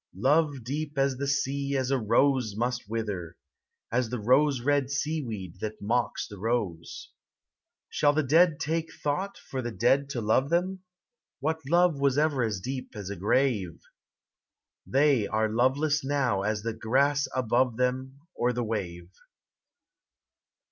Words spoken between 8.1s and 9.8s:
the dead take thought for the